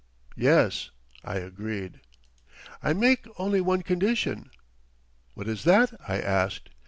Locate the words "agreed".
1.35-1.99